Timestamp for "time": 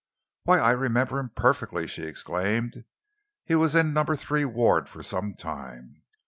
5.35-6.01